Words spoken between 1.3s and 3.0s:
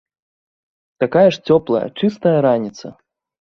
ж цёплая, чыстая раніца!